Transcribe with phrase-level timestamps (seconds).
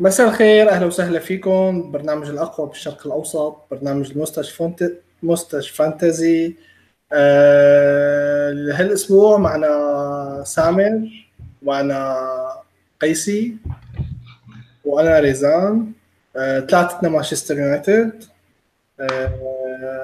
[0.00, 1.90] مساء الخير أهلا وسهلا فيكم.
[1.92, 4.90] برنامج الأقوى بالشرق الأوسط برنامج المستشفى.
[5.22, 6.56] مستشفى فانتزي.
[7.12, 8.50] آه...
[8.50, 11.08] هالأسبوع معنا سامر
[11.62, 12.16] معنا
[13.00, 13.56] قيسي
[14.84, 15.92] وأنا ريزان.
[16.36, 16.60] آه...
[16.60, 18.24] ثلاثتنا مانشستر يونايتد.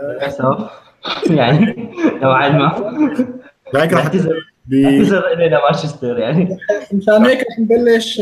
[0.03, 0.71] للأسف.
[1.39, 1.93] يعني
[2.23, 2.69] نوعا ما.
[3.75, 6.59] لكن راح اعتذر إلينا مانشستر يعني.
[6.93, 8.21] مشان هيك رح نبلش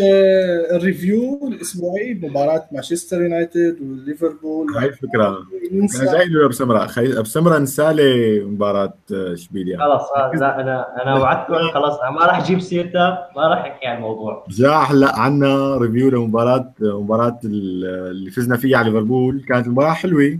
[0.73, 4.77] ال review الأسبوعي بمباراه مانشستر يونايتد وليفربول.
[4.77, 5.39] هاي الفكرة.
[5.73, 7.23] أنا جاي له بسمره خي...
[7.23, 9.79] بسمره نسالي مباراة آه، إشبيليا.
[9.79, 13.97] خلص آه، لا أنا أنا وعدتكم خلص ما راح أجيب سيرتها ما راح أحكي عن
[13.97, 14.45] الموضوع.
[14.49, 19.45] جاء هلا عنا review لمباراة مباراة اللي فزنا فيها على ليفربول.
[19.49, 20.39] كانت المباراه حلوة.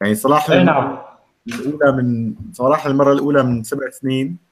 [0.00, 0.98] يعني صراحة اي نعم.
[1.48, 4.47] الأولى من صراحة المرة الأولى من سبع سنين.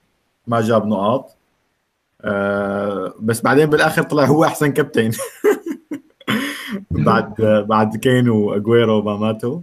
[0.46, 1.36] ما جاب نقاط.
[2.20, 5.10] آه بس بعدين بالآخر طلع هو أحسن كابتن.
[6.90, 7.34] بعد
[7.68, 9.60] بعد كين وأجويرو ما ماتوا.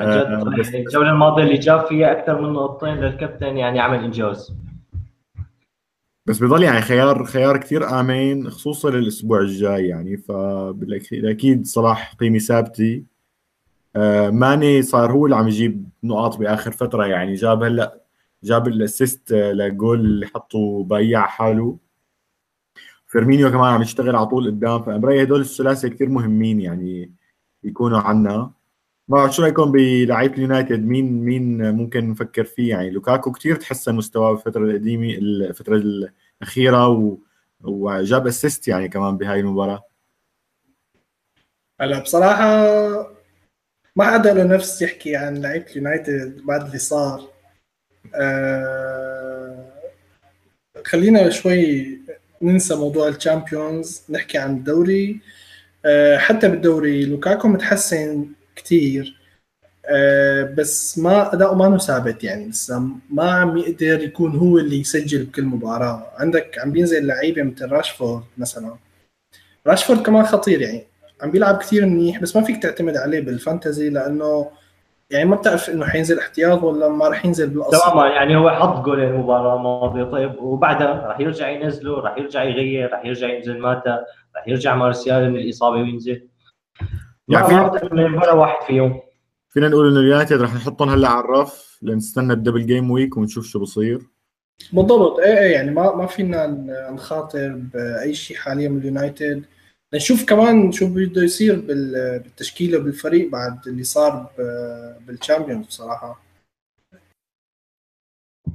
[0.00, 0.42] آه
[0.74, 4.54] الجولة الماضية اللي جاب فيها أكثر من نقطتين للكابتن يعني عمل إنجاز.
[6.26, 10.16] بس بضل يعني خيار خيار كثير امن خصوصا للأسبوع الجاي يعني.
[10.16, 13.02] فاكيد صلاح قيمة ثابتة.
[13.96, 17.34] آه ماني صار هو اللي عم يجيب نقاط بآخر فترة يعني.
[17.34, 17.99] جاب هلأ
[18.44, 21.78] جاب ال assist للجول اللي حطه بيع حاله.
[23.06, 27.12] فيرمينيو كمان عم يشتغل على طول قدام فامبري هدول الثلاثة كثير مهمين يعني
[27.64, 28.52] يكونوا عنا.
[29.08, 33.94] ما بعرف شو رأيكم بلعيبة اليونايتد؟ مين مين ممكن نفكر فيه؟ يعني لوكاكو كثير تحسن
[33.94, 37.16] مستواه بالفترة القديمة الفترة الأخيرة و...
[37.60, 39.84] وجاب assist يعني كمان بهاي المباراة.
[41.80, 42.46] هلا بصراحة
[43.96, 47.39] ما حدا له نفس يحكي عن لعيبة اليونايتد بعد اللي صار.
[48.14, 49.66] آه
[50.84, 51.98] خلينا شوي
[52.42, 55.20] ننسى موضوع الشامبيونز نحكي عن الدوري.
[55.84, 59.16] آه حتى بالدوري لوكاكو متحسن كتير.
[59.86, 62.48] آه بس ما أداؤه ما ثابت يعني.
[62.48, 66.12] لسه ما عم يقدر يكون هو اللي يسجل بكل مباراة.
[66.16, 68.76] عندك عم بينزل لعيبة مثل راشفورد مثلا.
[69.66, 70.82] راشفورد كمان خطير يعني.
[71.22, 74.50] عم بيلعب كثير منيح بس ما فيك تعتمد عليه بال fantasy لأنه
[75.10, 77.92] يعني ما بتعرف إنه حينزل احتياط ولا ما راح ينزل بالأصل.
[77.92, 82.92] تماما يعني هو حط جولين المباراه الماضيه طيب وبعدها راح يرجع ينزله راح يرجع يغير
[82.92, 84.04] راح يرجع ينزل ماتا
[84.36, 86.28] راح يرجع مارسيال من الإصابة وينزل.
[87.28, 89.00] يعني ما من ولا واحد فيهم.
[89.48, 93.46] فينا نقول إنه اليونايتد راح نحطهم هلأ على الرف لنستنى ال double game week ونشوف
[93.46, 94.00] شو بصير.
[94.72, 95.18] بالضبط.
[95.18, 96.46] إيه إيه يعني ما ما فينا
[96.92, 99.44] نخاطر بأي شيء حاليا من اليونايتد
[99.94, 104.30] نشوف كمان شو بده يصير بالتشكيلة بالفريق بعد اللي صار
[105.06, 106.22] بالشامبيونز بصراحة.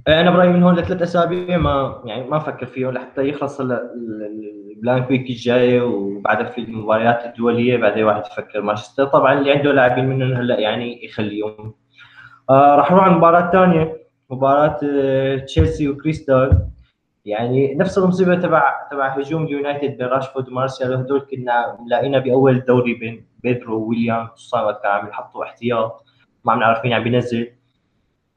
[0.07, 5.09] أنا برأيي من هون لثلاث أسابيع ما يعني ما أفكر فيهم لحتى يخلص ال blank
[5.09, 9.06] week الجاي وبعدها في المباريات الدولية بعدين واحد يفكر مانشستر.
[9.06, 11.73] طبعا اللي عنده لاعبين منهم هلأ يعني يخليهم.
[12.50, 14.07] آه راح نروح على المباراة الثانية.
[14.29, 16.67] مباراة آه، تشيلسي وكريستال.
[17.25, 22.94] يعني نفس المصيبة تبع تبع هجوم اليونايتد بين راشفورد ومارسيال هدول كنا ملاقينا بأول الدوري
[22.94, 26.06] بين بيدرو وويليام خصوصا كان عم يحطوا احتياط
[26.46, 27.52] ما عم نعرف مين عم بينزل.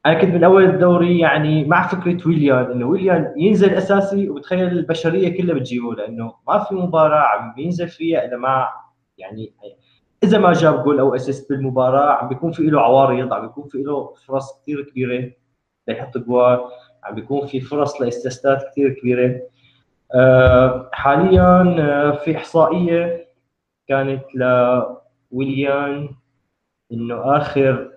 [0.06, 5.38] أنا كنت من أول الدوري يعني مع فكرة ويليام إنه ويليام ينزل أساسي وبتخيل البشرية
[5.38, 8.68] كلها بتجيبه لأنه ما في مباراة عم بينزل فيها إلا ما
[9.18, 9.52] يعني
[10.24, 13.78] إذا ما جاب جول أو assist بالمباراة عم بيكون في له عوارض عم بيكون في
[13.78, 15.30] له فرص كثير كبيرة
[15.88, 16.60] ليحط جوال.
[17.08, 19.40] عم بيكون في فرص لاستسداد كثير كبيرة.
[20.14, 23.28] آه، حاليا آه، في إحصائية
[23.88, 26.08] كانت لويليان
[26.92, 27.90] إنه آخر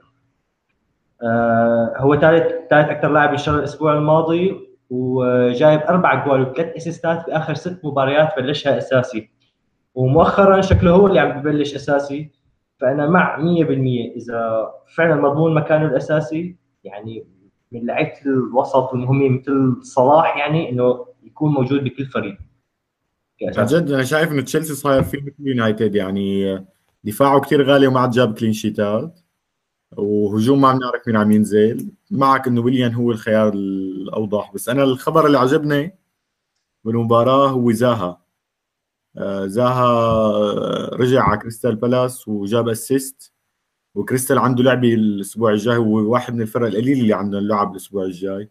[1.23, 7.31] آه، هو ثالث ثالث أكثر لاعب يشتغل الأسبوع الماضي وجايب أربع جوال وثلاث اسيستات في
[7.31, 9.29] آخر ست مباريات بلشها أساسي.
[9.95, 12.31] ومؤخرا شكله هو اللي عم ببلش أساسي.
[12.81, 13.41] فأنا مع 100%
[14.15, 17.25] إذا فعلا مضمون مكانه الأساسي يعني
[17.71, 22.37] من لعيبة الوسط المهمين مثل صلاح يعني إنه يكون موجود بكل فريق.
[23.57, 26.57] عن جد أنا شايف إنه تشيلسي صاير فيه مثل يونايتد يعني
[27.03, 29.19] دفاعه كثير غالي وما عاد جاب كلين شيتات
[29.97, 31.91] وهجوم ما عم نعرف مين عم ينزل.
[32.11, 34.53] معك إنه ويليان هو الخيار الأوضح.
[34.53, 35.97] بس أنا الخبر اللي عجبني
[36.83, 38.21] بالمباراة هو زاها.
[39.17, 43.33] آه، زاها آه، رجع على كريستال بالاس وجاب assist
[43.95, 48.49] وكريستال عنده لعبة الأسبوع الجاي هو واحد من الفرق القليل اللي عندهم لعب الأسبوع الجاي.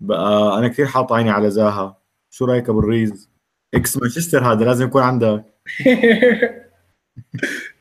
[0.00, 2.00] بقى أنا كثير حاط عيني على زاها.
[2.30, 3.30] شو رأيك أبو الريز؟
[3.74, 5.44] ex مانشستر هذا لازم يكون عندك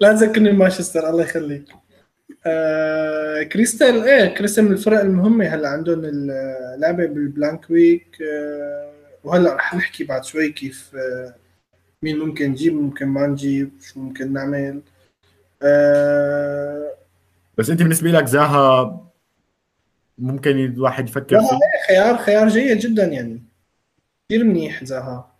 [0.01, 1.65] لا تذكرني مانشستر الله يخليك.
[2.45, 8.17] آه كريستال إيه كريستال من الفرق المهمة هلا عندهم اللعبه بال blank week.
[8.21, 8.91] آه
[9.23, 11.35] وهلا رح نحكي بعد شوي كيف آه
[12.03, 14.69] مين ممكن نجيب ممكن ما نجيب شو ممكن نعمل.
[14.69, 14.98] آه
[17.57, 18.99] بس انت بالنسبة لك زاها
[20.17, 23.43] ممكن الواحد يفكر فيه؟ إيه، خيار خيار جيد جدا يعني.
[24.29, 25.31] كثير منيح زاها.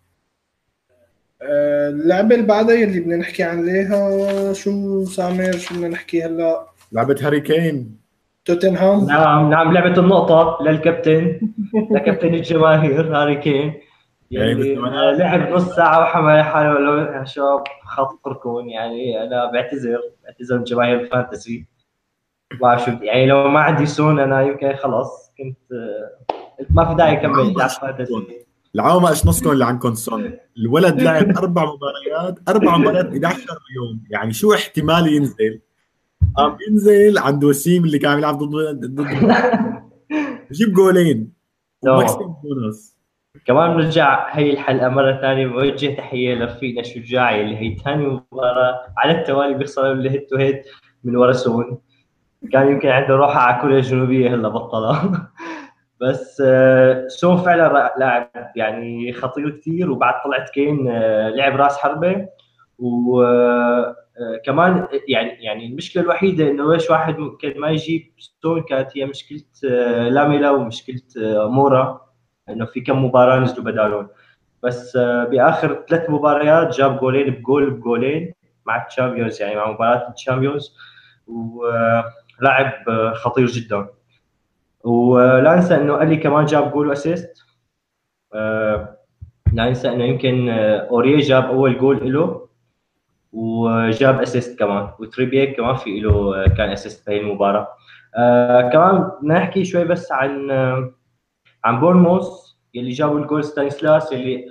[1.42, 7.15] آه، اللعبة اللي بعدها اللي بدنا نحكي عليها شو سامر شو بدنا نحكي هلا؟ لعبة
[7.22, 7.98] هاري كين.
[8.45, 9.06] توتنهام.
[9.06, 11.40] نعم نعم لعبة النقطة لل captain
[11.92, 13.74] ل captain الجماهير هاري كين.
[14.31, 15.20] يعني يعني بالزمانات.
[15.20, 21.07] لعب نص ساعة وحمل حاله يا شباب خاطركم يعني أنا بعتذر بعتذر من جماهير ال
[21.07, 21.66] fantasy.
[22.52, 26.96] ما بعرف شو يعني لو ما عندي سون أنا يمكن خلص كنت آه، ما في
[26.96, 28.46] داعي أكمل العب fantasy.
[28.76, 30.38] العوامة اشنصكم اللي عندكم سون.
[30.58, 33.40] الولد لعب أربع مباريات أربع مباريات 11
[33.75, 34.04] يوم.
[34.10, 35.62] يعني شو احتمال ينزل؟
[36.38, 39.00] قام ينزل عند وسيم اللي كان يلعب ضد ضد
[40.52, 41.34] يجيب جولين.
[41.82, 41.96] تمام.
[41.98, 42.99] وماكسيم بونص.
[43.45, 49.12] كمان بنرجع هي الحلقة مرة ثانية بوجه تحية لرفيقنا الشجاعي اللي هي ثاني مباراة على
[49.12, 50.62] التوالي بيخسروا ال head to head
[51.03, 51.77] من ورا سون.
[52.53, 55.31] كان يمكن عنده روحه على كوريا الجنوبية هلا بطلها.
[56.01, 62.27] بس آه، سون فعلا لاعب يعني خطير كثير وبعد طلعت كين آه، لعب راس حربة.
[62.80, 63.88] وكمان
[65.07, 70.09] يعني يعني المشكلة الوحيدة إنه ليش واحد ممكن ما يجيب سون كانت هي مشكلة آه،
[70.09, 72.09] لاميلا ومشكلة آه، مورا.
[72.50, 74.07] انه في كم مباراة نزلوا بدالهم
[74.63, 78.34] بس آه، بآخر ثلاث مباريات جاب جولين بجول بجولين
[78.66, 80.75] مع الشامبيونز يعني مع مباراة الشامبيونز.
[81.28, 83.88] ولاعب آه، خطير جدا.
[84.84, 87.46] ولا ننسى إنه ألي كمان جاب goal و assist.
[88.34, 88.98] آه،
[89.54, 92.48] لا ننسى إنه يمكن أوريه جاب أول جول له
[93.34, 94.90] وجاب assist كمان.
[95.00, 97.68] وتريبيه كمان في له كان assist بهي المباراة.
[98.74, 100.51] كمان بدنا نحكي شوي بس عن
[101.64, 102.28] عن بورنموث
[102.74, 104.46] يلي جابوا الجول ستانيسلاس يلي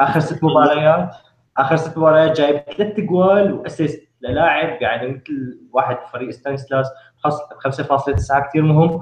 [0.00, 1.10] آخر ست مباريات
[1.56, 6.86] آخر ست مباريات جايب ثلاث جوال و assist للاعب يعني مثل واحد فريق ستانيسلاس
[7.16, 9.00] خاص- 5.9 كثير مهم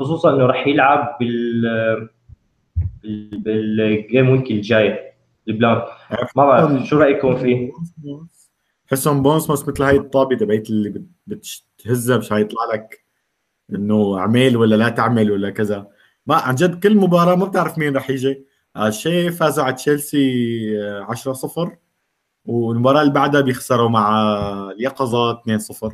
[0.00, 1.62] خصوصا إنه راح يلعب بال
[3.02, 5.12] بال- بال game week الجاي
[5.48, 5.82] ال blank
[6.36, 7.72] ما بعرف شو رأيكم فيه؟
[8.90, 10.88] حسهم بونسموس مثل هاي الطابة تبعت اللي
[11.26, 13.04] بت- بتهزها مش هيطلع لك
[13.74, 15.86] إنه اعمل ولا لا تعمل ولا كذا.
[16.26, 18.46] ما عن جد كل مباراة ما بتعرف مين رح يجي.
[18.76, 21.70] الشيء فازوا على تشيلسي آه، 10-0
[22.46, 24.22] والمباراة اللي بعدها بيخسروا مع
[24.70, 25.92] اليقظة 2-0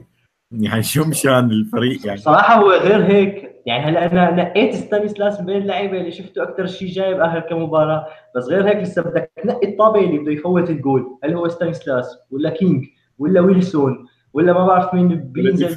[0.53, 3.63] يعني شو مشان الفريق يعني؟ صراحة هو غير هيك.
[3.67, 7.63] يعني هلا أنا نقيت ستانيسلاس من بين اللعيبه اللي شفته أكثر شيء جايب آخر كم
[7.63, 8.07] مباراة.
[8.37, 11.19] بس غير هيك لسه بدك تنقي الطابة اللي بده يفوت الجول.
[11.25, 12.85] هل هو ستانيسلاس ولا كينج
[13.19, 15.77] ولا ويلسون ولا ما بعرف مين بينزل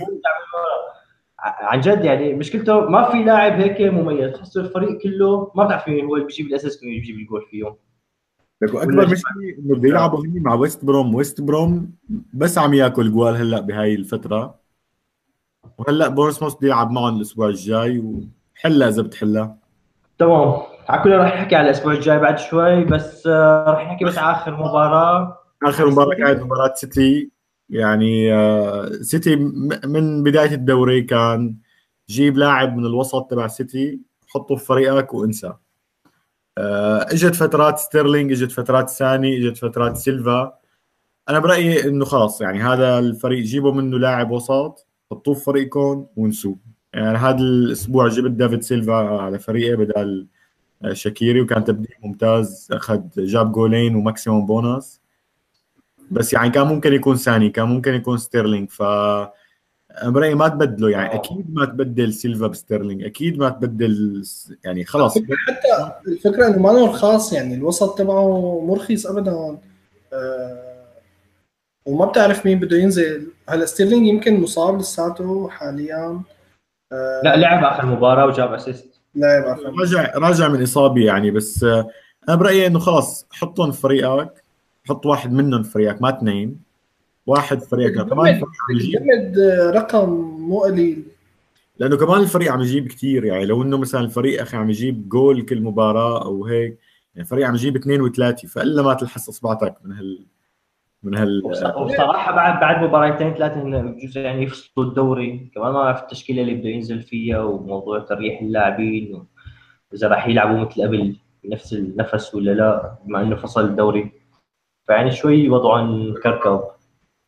[1.43, 6.05] عن جد يعني مشكلته ما في لاعب هيك مميز تحسه الفريق كله ما بتعرف مين
[6.05, 7.75] هو اللي بيجيب ال assist ومين بيجيب الجول فيهم.
[8.61, 11.91] لك ولا أكبر شو- مشكلة إنه بده يلعبوا هني مع ويست بروم ويست بروم
[12.33, 14.55] بس عم ياكل جوال هلأ بهاي الفترة.
[15.77, 17.99] وهلأ بورسموث بده يلعب معهم الأسبوع الجاي.
[17.99, 19.57] وحلها إذا بتحلها.
[20.17, 20.53] تمام.
[20.89, 24.35] على كل راح نحكي على الأسبوع الجاي بعد شوي بس آه، راح نحكي بس على
[24.37, 25.37] آخر مباراة.
[25.65, 27.31] آخر مباراة كانت مباراة سيتي
[27.71, 31.55] يعني آه، سيتي م- من بداية الدوري كان
[32.09, 35.53] جيب لاعب من الوسط تبع سيتي حطه في فريقك وانسى.
[36.57, 40.53] آه، إجت فترات ستيرلينج إجت فترات ساني إجت فترات سيلفا
[41.29, 46.57] أنا برأيي إنه خلاص يعني هذا الفريق جيبوا منه لاعب وسط حطوه في فريقكم وانسوه.
[46.93, 50.27] يعني هذا الأسبوع جبت دافيد سيلفا على فريقه بدل
[50.83, 52.67] آه، شاكيري وكان تبديل ممتاز.
[52.71, 55.00] أخذ جاب جولين و maximum bonus.
[56.11, 58.69] بس يعني كان ممكن يكون ساني كان ممكن يكون ستيرلينج.
[58.69, 63.03] ف أنا برأيي ما تبدلوا يعني أكيد ما تبدل سيلفا بستيرلينج.
[63.03, 64.23] أكيد ما تبدل
[64.63, 65.17] يعني خلاص.
[65.17, 69.57] حتى الفكرة إنه ما له رخاص يعني الوسط تبعه مو رخيص ابدا.
[70.13, 70.71] آه
[71.85, 73.27] وما بتعرف مين بده ينزل.
[73.49, 76.21] هلا ستيرلينج يمكن مصاب لساته حاليا.
[76.91, 81.63] آه لا لعب آخر مباراة وجاب assist لاعب عفوا راجع راجع من إصابة يعني بس
[81.63, 81.87] آه،
[82.29, 84.40] أنا برأيي إنه خلاص حطهم في فريقك
[84.89, 86.59] حط واحد منهم في فريقك ما اثنين.
[87.27, 88.99] واحد في فريقك كمان الفريق عم يجيب.
[88.99, 89.39] جمد
[89.75, 90.09] رقم
[90.39, 91.03] مو قليل.
[91.79, 95.41] لأنه كمان الفريق عم يجيب كثير يعني لو إنه مثلا الفريق أخي عم يجيب جول
[95.41, 96.69] كل مباراة أو هيك
[97.15, 100.25] يعني الفريق عم يجيب اثنين وثلاثة فإلا ما تلحس إصبعتك من هال
[101.03, 101.41] من هال.
[101.45, 106.53] وبص- وبصراحة بعد بعد مباراتين ثلاثة بجوز يعني يفصلوا الدوري كمان ما بعرف التشكيلة اللي
[106.55, 109.25] بده ينزل فيها وموضوع تريح اللاعبين و-
[109.93, 114.11] إذا راح يلعبوا مثل قبل بنفس النفس ولا لا بما إنه فصل الدوري.
[114.91, 116.61] فيعني شوي وضعهم كركب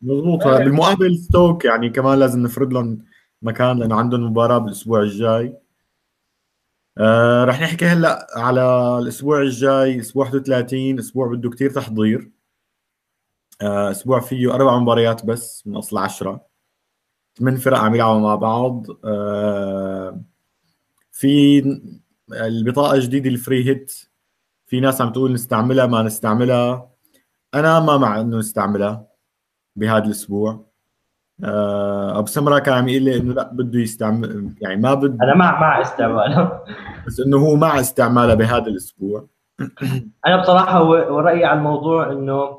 [0.02, 0.48] مضبوط.
[0.48, 3.06] بالمقابل ستوك يعني كمان لازم نفرض لهم
[3.42, 5.58] مكان لأنه عندهم مباراة بالأسبوع الجاي.
[6.98, 12.32] آه رح نحكي هلأ على الأسبوع الجاي أسبوع 31 أسبوع بده كتير تحضير.
[13.62, 16.46] آه أسبوع فيه أربع مباريات بس من أصل عشرة.
[17.40, 18.86] ثمان فرق عم يلعبوا مع بعض.
[19.06, 20.22] آه
[21.12, 21.60] في
[22.32, 23.94] البطاقة الجديدة الفري هيت
[24.66, 26.93] في ناس عم تقول نستعملها ما نستعملها.
[27.54, 29.08] أنا ما مع إنه نستعملها
[29.76, 30.74] بهذا الأسبوع.
[31.44, 35.36] آه، أبو سمرة كان عم يقول لي إنه لا بده يستعمل يعني ما بده أنا
[35.36, 36.64] مع مع استعمالها
[37.08, 39.28] بس إنه هو مع استعمالها بهذا الأسبوع.
[40.28, 42.58] أنا بصراحة ورايي على الموضوع إنه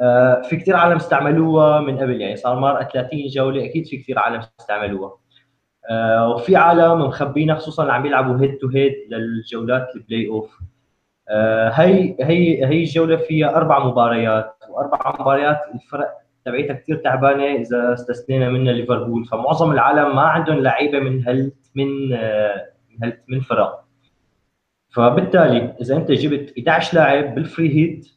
[0.00, 4.18] آه، في كثير عالم استعملوها من قبل يعني صار مر 30 جولة أكيد في كثير
[4.18, 5.12] عالم استعملوها.
[5.90, 10.58] آه، وفي عالم مخبينها خصوصا اللي عم يلعبوا head to head للجولات ال play off
[11.72, 18.48] هي هي هي الجولة فيها أربع مباريات وأربع مباريات الفرق تبعيتها كثير تعبانة إذا استثنينا
[18.48, 19.24] منها ليفربول.
[19.24, 22.08] فمعظم العالم ما عندهم لعيبة من هال من
[22.90, 23.84] من هال من فرق.
[24.90, 28.08] فبالتالي إذا أنت جبت 11 لاعب بال free hit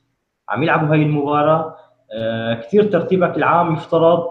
[0.49, 1.75] عم يلعبوا هاي المباراة
[2.13, 4.27] آه، كثير ترتيبك العام يفترض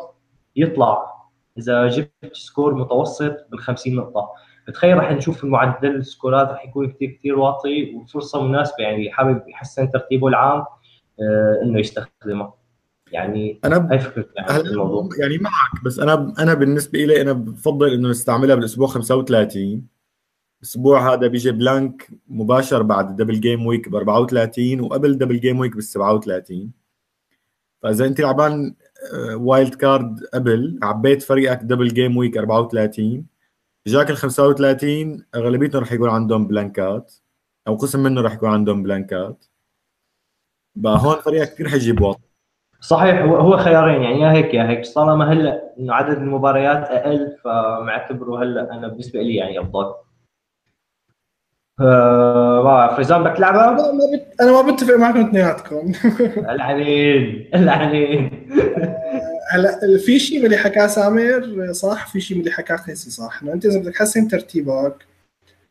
[0.56, 1.14] يطلع.
[1.58, 4.30] إذا جبت score متوسط بال 50 نقطة.
[4.68, 9.90] بتخيل رح نشوف المعدل السكورات رح يكون كثير كثير واطي وفرصة مناسبة يعني حابب يحسن
[9.90, 10.64] ترتيبه العام
[11.20, 12.52] آه، إنه يستخدمه.
[13.12, 15.08] يعني أنا هاي فكرتي يعني الموضوع.
[15.20, 19.86] يعني معك بس أنا أنا بالنسبة لي أنا بفضل إنه نستعملها بالأسبوع 35
[20.58, 25.58] الأسبوع هذا بيجي blank مباشر بعد ال double game week ب 34 وقبل double game
[25.58, 26.72] week بال 37
[27.82, 28.74] فإذا أنت لعبان
[29.34, 33.26] wild card قبل عبيت فريقك double game week 34
[33.86, 37.14] جاك ال 35 أغلبيتهم رح يكون عندهم بلانكات
[37.68, 39.44] أو قسم منه رح يكون عندهم بلانكات.
[40.74, 42.20] بقى هون فريقك كثير حيجيب واطي.
[42.80, 44.80] صحيح هو هو خيارين يعني يا هيك يا هيك.
[44.80, 49.94] بس طالما هلأ إنه عدد المباريات أقل فمعتبره هلأ أنا بالنسبة لي يعني أفضل.
[51.80, 54.40] آه، ما بعرف فيزان بدك تلعبها؟ أنا ما بت...
[54.40, 55.92] أنا ما بتفق معكم اثنيناتكم.
[56.52, 58.48] العنين العنين
[59.54, 63.40] هلا في شيء من اللي حكاه سامر؟ صح؟ في شيء من اللي حكاه قيسي صح؟
[63.42, 64.96] إنه أنت إذا بدك تحسن ترتيبك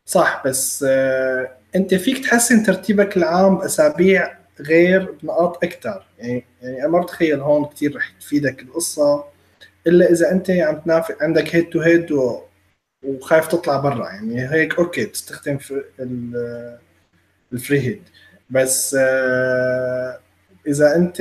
[0.06, 6.88] صح بس آه، أنت فيك تحسن ترتيبك العام باسابيع غير بنقاط أكثر يعني يعني أنا
[6.88, 9.24] ما بتخيل هون كثير رح تفيدك القصة
[9.86, 12.12] إلا إذا أنت عم تنافق عندك هيد تو هيد
[13.02, 14.06] وخايف تطلع برا.
[14.08, 15.58] يعني هيك أوكي تستخدم
[17.52, 18.02] ال free hit
[18.50, 20.20] بس آه،
[20.66, 21.16] إذا أنت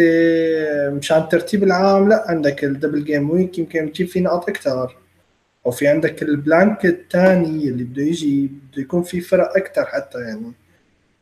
[0.98, 4.96] مشان الترتيب العام لا عندك ال double game week يمكن تجيب فيه نقاط أكثر.
[5.66, 10.20] أو في عندك ال blank الثاني اللي بده يجي بده يكون في فرق أكثر حتى
[10.20, 10.54] يعني.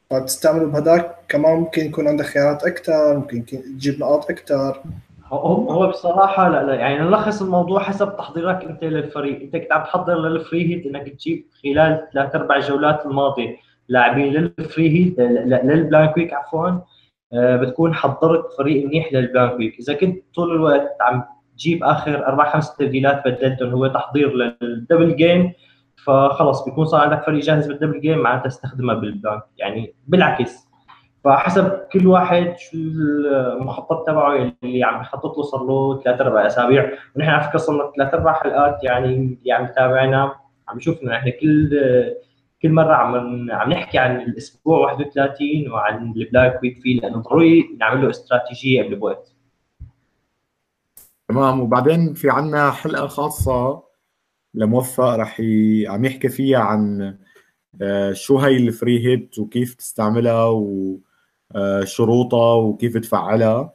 [0.10, 4.84] فتستعمله بهداك كمان ممكن يكون عندك خيارات أكثر ممكن تجيب نقاط أكثر.
[5.26, 9.42] هو هو بصراحة لا لا يعني نلخص الموضوع حسب تحضيرك أنت للفريق.
[9.42, 13.56] أنت كنت عم تحضر لل free hit إنك تجيب خلال ثلاث أربع جولات الماضية.
[13.90, 16.70] لاعبين لل free hit لل blank week عفوا.
[17.34, 19.80] بتكون حضرت فريق منيح لل blank week.
[19.80, 21.24] إذا كنت طول الوقت عم
[21.58, 25.54] تجيب آخر أربع خمس تبديلات بدلتهم هو تحضير لل double game
[26.06, 30.72] فخلص بيكون صار عندك فريق جاهز بال double game معناتها تستخدمها بال blank يعني بالعكس.
[31.24, 36.92] فحسب كل واحد شو المخطط تبعه اللي عم يخطط له صار له ثلاث أربع أسابيع.
[37.16, 40.36] ونحن على فكرة صرنا ثلاث أربع حلقات يعني اللي عم يتابعنا
[40.68, 41.12] عم يشوفنا.
[41.12, 41.70] نحن كل
[42.62, 47.78] كل مرة عم عم نحكي عن الأسبوع 31 وعن ال blank week فيه لأنه ضروري
[47.80, 49.36] نعمل له استراتيجية قبل بوقت.
[51.28, 51.60] تمام.
[51.60, 53.84] وبعدين في عنا حلقة خاصة
[54.54, 55.88] لموفق رح ي...
[55.88, 57.16] عم يحكي فيها عن
[57.82, 60.46] آه، شو هي ال free hit وكيف تستعملها
[61.56, 63.74] وشروطها آه، وكيف تفعلها.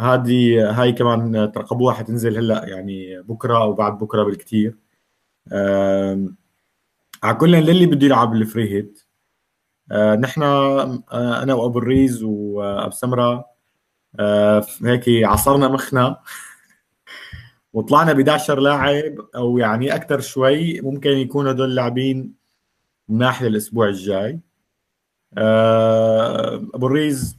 [0.00, 4.76] هذه هاي كمان ترقبوها حتنزل هلأ يعني بكرة أو بعد بكرة بالكثير
[7.22, 9.02] على كل للي بده يلعب ال free hit
[9.92, 10.42] آه، نحن
[11.12, 13.46] أنا وأبو الريز وأبو سمرة
[14.84, 16.16] هيك عصرنا مخنا.
[17.72, 22.34] وطلعنا ب 11 لاعب أو يعني أكثر شوي ممكن يكونوا هدول لاعبين
[23.08, 24.40] ناحية الأسبوع الجاي.
[26.74, 27.38] أبو الريز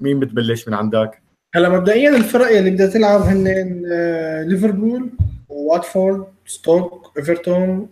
[0.00, 1.22] مين بتبلش من عندك؟
[1.54, 5.10] هلا مبدئيا الفرق اللي بدها تلعب هن آه، ليفربول
[5.48, 7.88] وواتفورد ستوك إيفرتون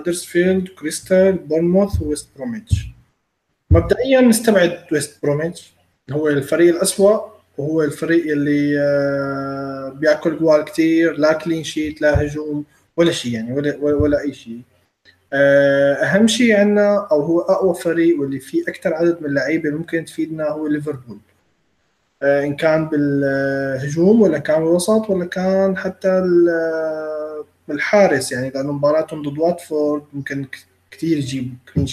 [0.00, 2.86] وهدرسفيلد كريستال بورنموث وويست بروميتش
[3.70, 5.72] مبدئيا نستبعد ويست بروميتش
[6.10, 7.20] هو الفريق الأسوأ
[7.58, 12.64] وهو الفريق اللي آه، بياكل جوال كثير لا clean sheet لا هجوم
[12.96, 14.60] ولا شيء يعني ولا ولا أي شيء.
[15.32, 20.04] آه، أهم شيء عندنا أو هو أقوى فريق واللي فيه أكثر عدد من اللعيبة ممكن
[20.04, 21.18] تفيدنا هو ليفربول.
[22.22, 26.22] آه، إن كان بالهجوم ولا كان بالوسط ولا كان حتى
[27.70, 30.46] الحارس يعني لأنه مباراتهم ضد واتفورد ممكن
[30.90, 31.86] كثير يجيب clean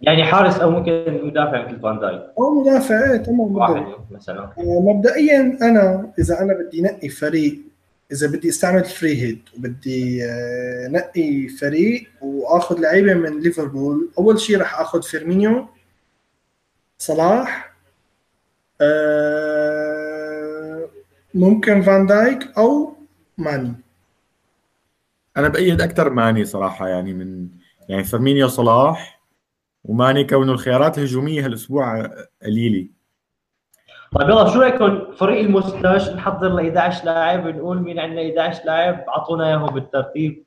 [0.00, 2.22] يعني حارس أو ممكن مدافع مثل فان دايك.
[2.38, 3.84] أو مدافع إيه تمام واحد.
[4.10, 4.42] مثلا.
[4.58, 7.60] آه، مبدئيا أنا إذا أنا بدي نقي فريق
[8.12, 14.58] إذا بدي أستعمل free hit وبدي آه، نقي فريق وآخذ لعيبة من ليفربول أول شيء
[14.58, 15.66] راح آخذ فيرمينيو
[16.98, 17.74] صلاح
[18.80, 19.64] آه،
[21.34, 22.96] ممكن فان دايك أو
[23.38, 23.72] ماني.
[25.36, 27.48] أنا بأيد أكثر ماني صراحة يعني من
[27.88, 29.20] يعني فيرمينيو صلاح
[29.84, 32.10] وماني كونه الخيارات الهجومية هالأسبوع
[32.42, 32.88] قليلة.
[34.12, 39.04] طيب يلا شو رأيكم؟ فريق الموستاش نحضر ل 11 لاعب نقول مين عندنا 11 لاعب؟
[39.08, 40.44] أعطونا إياهم بالترتيب.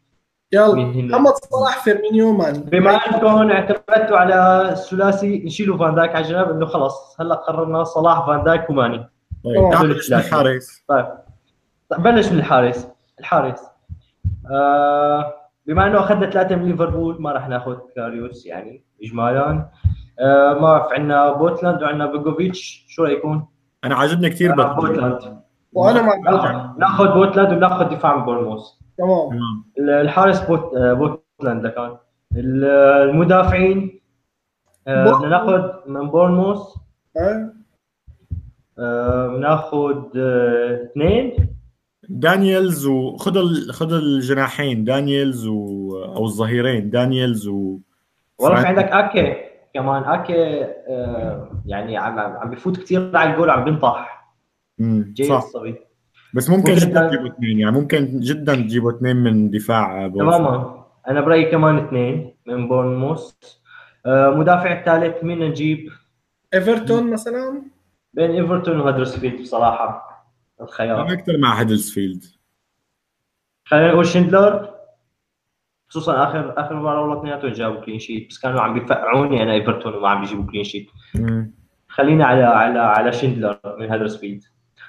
[0.54, 6.50] يلا؟ محمد صلاح فيرمينيو ماني بما أنكم اعتمدتوا على الثلاثي نشيلوا فان دايك على جنب
[6.50, 9.10] إنه خلص هلا قررنا صلاح فان دايك وماني.
[9.44, 11.08] طيب نبلش بالحارس طيب
[11.90, 12.88] طيب بلش من الحارس.
[13.20, 13.62] الحارس.
[14.52, 15.34] آه
[15.66, 19.70] بما إنه أخذنا ثلاثة من ليفربول ما راح ناخذ كاريوس يعني اجمالا.
[20.20, 23.46] آه ما بعرف عندنا بوتلاند وعندنا بيغوفيتش شو رايكم؟
[23.84, 25.40] أنا عاجبني كثير ناخذ بوتلاند
[25.74, 28.62] وأنا مع ناخذ- ناخذ بوتلاند وناخذ دفاع من بورنموث.
[28.98, 29.40] تمام.
[29.80, 31.98] الحارس بوت آه، بوتلاند لكان
[32.36, 32.66] ال-
[33.10, 34.02] المدافعين
[34.88, 35.06] آه،.
[35.06, 36.60] بدنا ناخذ من بورنموث.
[37.18, 37.54] آه،
[38.80, 41.57] آه، بناخذ آه، اثنين.
[42.10, 43.74] دانييلز وخذ ال...
[43.74, 45.90] خذ الجناحين دانييلز و...
[46.04, 47.80] أو الظهيرين دانييلز و
[48.40, 49.36] والله في عندك آكي
[49.74, 54.28] كمان آكي آه، يعني عم عم عم بفوت كثير على الجول وعم بينطح
[54.82, 55.36] جيد صح.
[55.36, 55.76] الصبي
[56.34, 60.36] بس ممكن ممكن جدا تجيبوا اثنين يعني ممكن جدا تجيبوا اثنين من دفاع بورنموث.
[60.36, 60.86] تماما.
[61.08, 63.32] أنا برأيي كمان اثنين من بورنموث.
[64.06, 65.90] آه، مدافع الثالث مين نجيب؟
[66.54, 67.62] إيفرتون مثلا؟
[68.14, 70.17] بين إيفرتون وهدرسفيلد بصراحة.
[70.60, 72.24] أنا الخيار أكثر مع هدرسفيلد.
[73.66, 74.74] خلينا نقول شندلر
[75.90, 79.94] خصوصا آخر آخر مباراة والله اثنيناتهم جابوا clean sheet بس كانوا عم بيفقعوني أنا إيفرتون
[79.94, 80.90] وما عم بيجيبوا clean sheet.
[81.88, 84.44] خلينا على على على شندلر من هدرسفيلد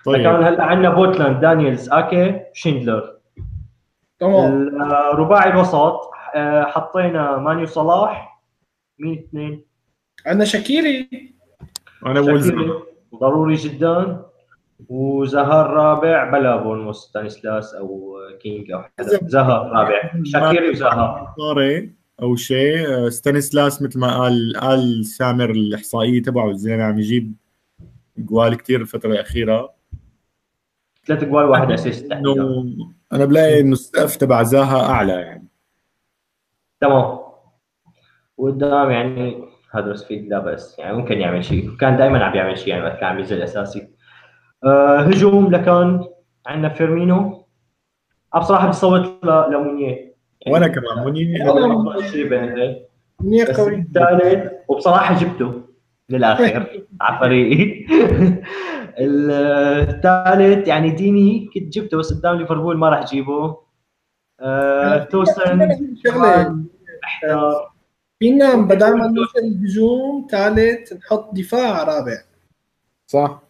[0.04, 0.22] طيب.
[0.22, 3.18] كمان هلأ عندنا بوتلاند دانييلز آكي شندلر.
[4.18, 4.82] تمام.
[5.12, 8.42] الرباعي الوسط آه، حطينا مانيو صلاح
[8.98, 9.64] مين اثنين؟
[10.26, 11.08] عندنا شاكيري.
[12.06, 12.82] أنا زها.
[13.20, 14.27] ضروري جدا.
[14.88, 19.18] وزهر رابع بلا بونموس ستانيسلاس أو كينج أو حدا.
[19.22, 19.72] زهر.
[19.72, 20.12] رابع.
[20.24, 21.34] شاكيري وزهر.
[21.38, 22.88] طاري أو شيء.
[22.88, 27.34] آه، ستانيسلاس مثل ما قال قال سامر الإحصائية تبعه الزينه عم يجيب
[28.18, 29.74] جوال كثير الفترة الأخيرة.
[31.06, 32.12] ثلاث جوال واحد assist
[33.12, 35.48] أنا بلاقي أنه السقف تبع زاها أعلى يعني.
[36.80, 37.18] تمام.
[38.36, 41.76] وقدام يعني هدرسفيلد لا بأس يعني ممكن يعمل شيء.
[41.76, 43.97] كان دائما عم يعمل شيء يعني وقت كان عم ينزل اساسي
[45.08, 46.04] هجوم لكان
[46.46, 47.44] عندنا فيرمينيو.
[48.34, 50.14] أنا بصراحة بدي صوت ل- لمونيه.
[50.46, 52.76] وأنا كمان هذين.
[53.20, 53.74] منيح بس قوي.
[53.74, 55.62] الثالث وبصراحة جبته
[56.10, 56.66] للاخر
[57.00, 57.86] على فريقي
[58.98, 63.56] الثالث يعني ديني كنت جبته بس قدام ليفربول ما راح اجيبه
[64.40, 65.68] آه، توسن
[66.06, 66.64] شغلة
[67.04, 67.72] احتار
[68.18, 72.18] فينا بدل ما نوصل الهجوم ثالث نحط دفاع رابع.
[73.06, 73.42] صح.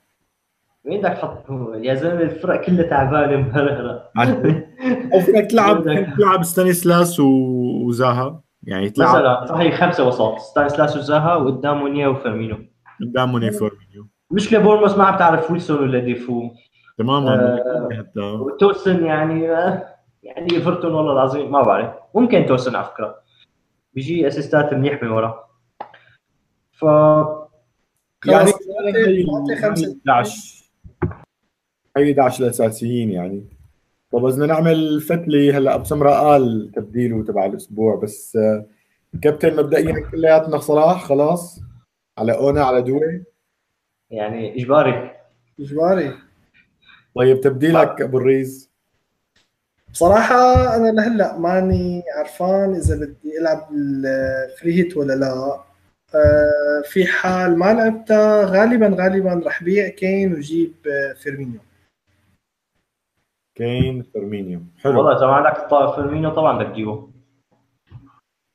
[0.88, 4.10] وين بدك تحط يا زلمه الفرق كلها تعبانه مهرهره
[5.14, 5.84] أو فيك تلعب
[6.18, 8.42] تلعب ستانيسلاس وزاها.
[8.62, 10.38] يعني تلعب مثلا صحيح خمسة وسط.
[10.38, 12.56] ستانسلاس وزاها وقدام مونيا وفيرمينو.
[13.00, 16.50] قدام موني فيرمينيو مشكله بورموس ما عم تعرف ويلسون ولا ديفو.
[16.98, 17.88] تماما آه.
[17.98, 18.20] حتى.
[18.20, 19.86] وتوسن يعني آه،
[20.22, 21.90] يعني إيفرتون والله العظيم ما بعرف.
[22.14, 23.14] ممكن توسن على فكرة.
[23.94, 25.44] بيجي أسيستات منيح من ورا.
[26.72, 28.54] ف يعني خلاص،
[29.26, 29.96] نعطي خمسة.
[30.08, 30.57] 11
[31.96, 33.44] هي 11 الاساسيين يعني.
[34.12, 38.66] طب إذا بدنا نعمل فتلي هلأ ابو سمره قال تبديله تبع الأسبوع بس آه،
[39.22, 41.60] كابتن مبدئيا كلياتنا صلاح خلاص؟
[42.18, 43.24] على اونا على دوي؟
[44.10, 45.10] يعني إجباري.
[45.60, 46.14] إجباري.
[47.14, 48.70] طيب تبديلك أبو الريز.
[49.92, 55.60] بصراحة أنا لهلأ ماني عرفان إذا بدي ألعب الفري هيت ولا لا.
[56.14, 61.60] آه، في حال ما لعبتها غالبا غالبا رح بيع كين وجيب آه، فيرمينيو.
[63.58, 64.60] كين فيرمينيو.
[64.78, 64.96] حلو.
[64.96, 67.10] والله اذا ما عندك فيرمينيو طبعا بدك تجيبه.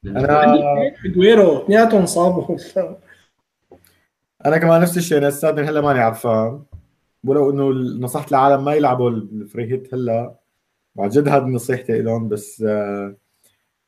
[0.06, 0.58] أنا
[1.06, 2.58] أجويرو اثنيناتهم صابوا.
[4.46, 6.64] أنا كمان نفس الشيء أنا أستاذ هلا ماني عرفان
[7.24, 7.70] ولو إنه
[8.06, 10.36] نصحت العالم ما يلعبوا ال free hit هلا
[10.96, 13.16] وعن جد هذه نصيحتي لهم بس آه،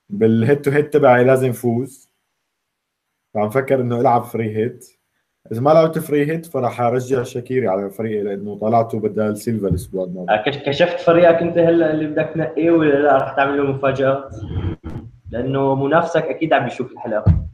[0.09, 2.09] بال head to head تبعي لازم فوز
[3.33, 4.94] فعم فكر إنه العب free hit.
[5.51, 10.03] إذا ما لعبت free hit فراح أرجع شاكيري على فريقي لأنه طلعته بدل سيلفا الأسبوع
[10.05, 10.27] الماضي.
[10.45, 14.35] كش- كشفت فريقك أنت هلا اللي بدك تنقيه ولا لا؟ رح تعمل له مفاجآت؟
[15.31, 17.45] لأنه منافسك أكيد عم يشوف الحلقة.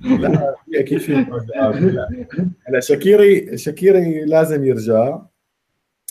[0.00, 1.14] لا في أكيد في.
[2.68, 5.18] هلا شاكيري شاكيري لازم يرجع.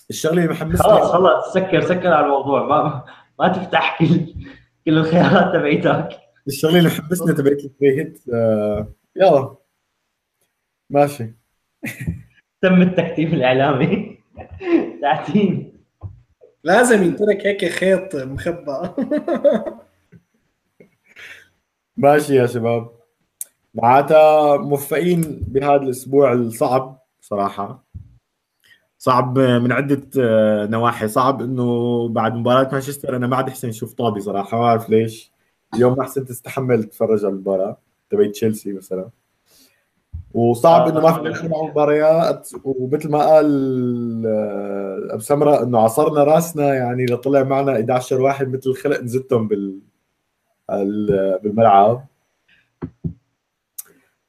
[0.09, 2.67] الشغلة اللي محمسني خلاص خلاص سكر سكر على الموضوع.
[2.67, 3.03] ما
[3.39, 4.07] ما تفتح كل
[4.85, 6.09] كل الخيارات تبعيتك.
[6.47, 9.55] الشغلة اللي محمسني تبعت الفري هيت آه يلا.
[10.89, 11.33] ماشي.
[12.61, 14.19] تم التكتيم الإعلامي.
[15.01, 15.73] تعتيم
[16.63, 18.89] لازم ينترك هيك خيط مخبى
[21.97, 22.91] ماشي يا شباب.
[23.75, 27.83] معناتها موفقين بهذا الأسبوع الصعب صراحة.
[28.97, 31.07] صعب من عدة آه، نواحي.
[31.07, 34.57] صعب إنه بعد مباراة مانشستر أنا ما عاد أحسن أشوف طابي صراحة.
[34.57, 35.31] ما بعرف ليش.
[35.73, 37.77] اليوم ما أحسن تستحمل تتفرج على المباراة.
[38.09, 39.09] تبع تشيلسي مثلا.
[40.33, 46.73] وصعب إنه ما في مع مباريات ومثل ما قال آه، أبو سمرة إنه عصرنا راسنا
[46.73, 49.79] يعني لطلع معنا 11 واحد مثل الخلق نزتهم بال
[50.71, 52.05] ال- بالملعب.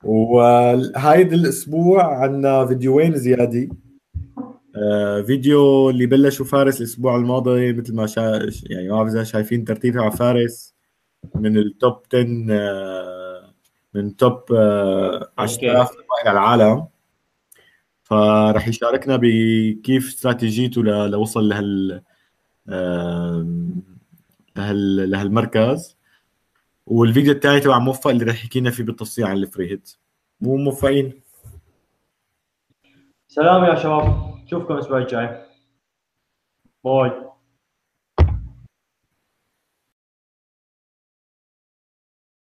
[0.05, 3.69] وهايد الأسبوع عندنا فيديوين زيادة.
[4.77, 8.49] آه، فيديو اللي بلشوا فارس الأسبوع الماضي مثل ما شا...
[8.71, 10.75] يعني ما بعرف إذا شايفين ترتيب على فارس
[11.35, 13.24] من التوب 10 آه،
[13.95, 15.91] من توب آه، 10000
[16.27, 16.87] على العالم.
[18.03, 22.03] فراح يشاركنا بكيف استراتيجيته ل- لوصل لهال
[24.57, 25.97] لهال لهالمركز.
[26.87, 29.97] والفيديو الثاني تبع موفق اللي راح يحكي لنا فيه بالتفصيل عن ال free hit
[30.41, 31.21] مو موفقين؟
[33.29, 34.35] سلام يا شباب.
[34.45, 35.45] نشوفكم الأسبوع الجاي.
[36.85, 37.13] باي.